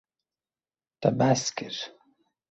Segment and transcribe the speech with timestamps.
[1.05, 1.69] Te behs kir.